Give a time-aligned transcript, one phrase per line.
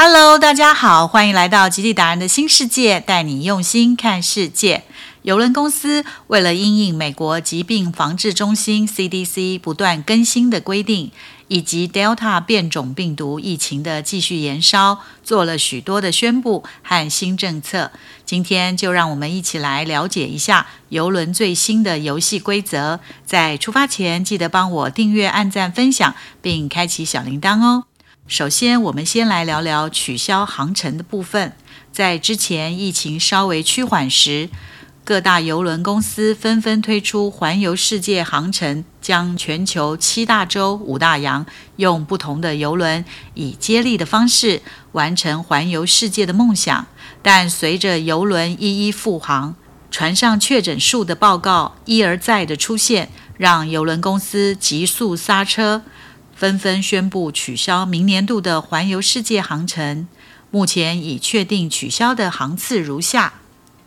[0.00, 4.84] Hello，大家好，欢迎来到极地达人的新世界，带你用心看世界。
[5.22, 11.10] 邮轮公司为了因应美国疾病防治中心 CDC 不断更新的规定，
[11.48, 17.90] 以及 Delta 变种病毒疫情的继续延烧，做了许多的宣布和新政策。
[18.24, 23.00] 今天就让我们一起来了解一下邮轮最新的游戏规则。
[23.26, 27.87] 在出发前，记得帮我订阅、按赞、分享，并开启小铃铛哦。
[28.28, 31.54] 首先，我们先来聊聊取消航程的部分。
[31.90, 34.50] 在之前疫情稍微趋缓时，
[35.02, 41.46] 各大邮轮公司纷纷推出环游世界航程，将全球七大洲、五大洋
[41.76, 44.60] 用不同的邮轮以接力的方式
[44.92, 46.86] 完成环游世界的梦想。
[47.22, 49.54] 但随着邮轮一一复航，
[49.90, 55.82] 船上确诊数的报告一而再的出现，让邮轮公司急速刹车。
[56.38, 60.06] 纷纷宣布取消明年度的环游世界航程。
[60.52, 63.34] 目前已确定取消的航次如下：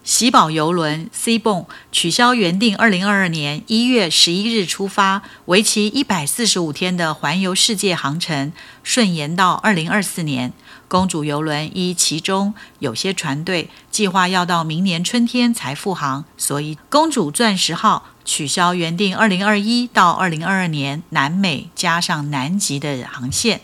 [0.04, 8.52] 喜宝邮轮 C 泵取消原定二零二二年一月十一日出发，为期一百四十五天的环游世界航程，
[8.84, 10.52] 顺延到二零二四年。
[10.90, 18.11] 公主游轮一其中有些船队计划要到明年春天才复航，所以公主钻石号。
[18.24, 23.62] 取消原定二零二一到二零二二年南美加上南极的航线，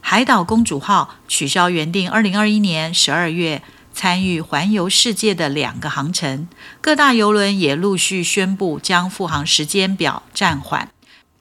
[0.00, 6.48] 海岛公主号取消原定二零二一年十二月参与环游世界的两个航程，
[6.80, 10.90] 各大游轮也陆续宣布将复航时间表暂缓。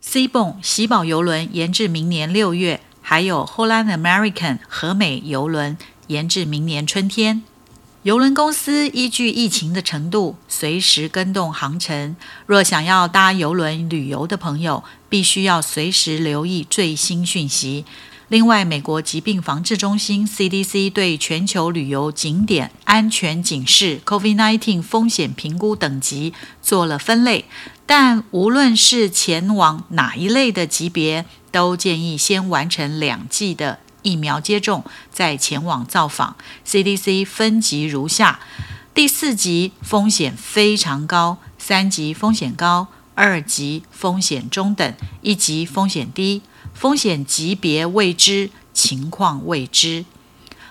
[0.01, 7.43] C 泵喜宝游轮延至明年六月，还有 Holland American 和美游轮延至明年春天。
[8.03, 12.15] 邮轮公司依据疫情的程度，随时更动航程。
[12.45, 17.83] 若想要搭邮轮旅游的朋友，必须要随时留意最新讯息。
[18.29, 27.45] 另外，美国疾病防治中心 （CDC） 对全球旅游景点安全警示 （COVID-19） 风险评估等级做了分类，
[27.85, 33.79] 但无论是前往哪一类的级别，都建议先完成两剂的。
[34.07, 38.39] 疫苗接种再前往造访，CDC 分级如下：
[38.93, 46.41] 第四级风险非常高，三级风险高，二级风险中等，一级风险低，
[46.73, 50.05] 风险级别未知，情况未知。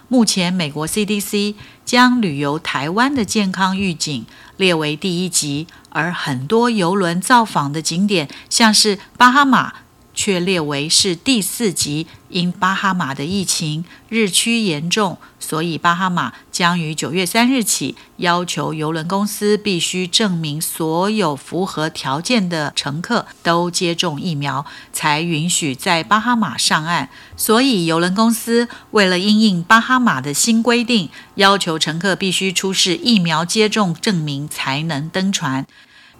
[0.08, 4.24] 目前美国 CDC 将旅游台湾的健康预警
[4.56, 9.74] 列为第一级，而很多游轮造访的景点，像是巴哈马。
[10.16, 27.10] 却列为是第四级，因巴哈马的疫情日趋严重，所以巴哈马将于九月三日起要求邮轮公司必须证明所有符合条件的乘客都接种疫苗，才允许在巴哈马上岸。
[27.36, 35.66] 所以邮轮公司为了应应巴哈马的新规定，要求乘客必须出示疫苗接种证明才能登船。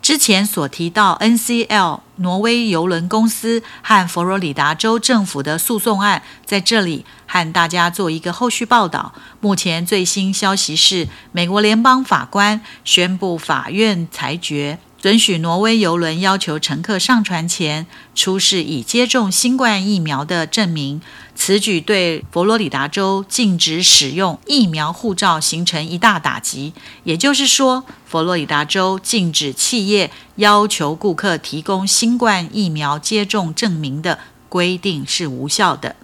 [0.07, 9.13] 之前所提到，NCL 挪威邮轮公司和佛罗里达州政府的诉讼案，在这里和大家做一个后续报道。
[9.41, 14.79] 目前最新消息是，美国联邦法官宣布法院裁决。
[15.07, 17.87] 准许挪威邮轮要求乘客上船前
[18.17, 21.01] 出示已接种新冠疫苗的证明。
[21.37, 26.73] 此举对佛罗里达州禁止使用疫苗护照形成一大打击。
[27.05, 34.19] 也就是说，佛罗里达州禁止企业要求顾客提供新冠疫苗接种证明的
[34.49, 35.95] 规定是无效的。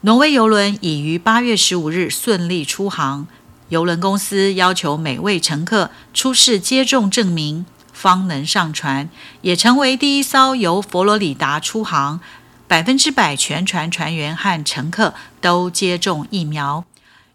[0.00, 3.26] 挪威邮轮已于八月十五日顺利出航。
[3.68, 9.08] 邮轮公司要求每位乘客出示接种证明，方能上船，
[9.42, 12.20] 也成为第一艘由佛罗里达出航、
[12.68, 16.84] 百分之百全船船员和乘客都接种疫苗。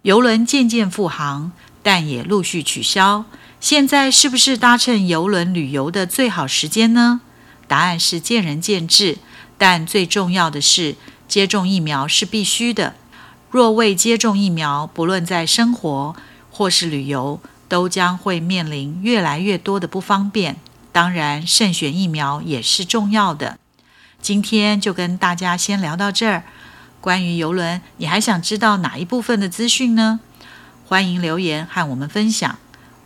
[0.03, 1.51] 邮轮渐渐复航，
[1.83, 3.25] 但也陆续取消。
[3.59, 7.21] 现在是不是搭乘邮轮旅游的最好时间呢？
[7.67, 9.17] 答案是见仁见智，
[9.57, 10.95] 但最重要的是
[11.27, 12.95] 接种疫苗是必须的。
[13.51, 16.15] 若未接种疫苗，不论在生活
[16.49, 20.55] 或是旅游，都将会面临越来越多的不方便。
[20.93, 23.57] 当然，慎选疫苗也是重要的。
[24.21, 26.43] 今天就跟大家先聊到这儿。
[27.01, 30.21] 关于游轮，你还想知道哪一部分的资讯呢？
[30.87, 32.57] 欢迎留言和我们分享。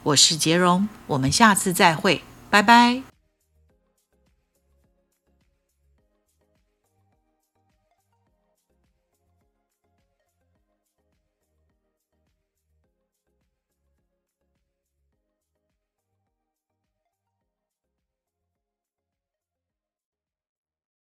[0.03, 2.21] 我是杰荣，我们下次再会，
[2.51, 3.14] 拜拜。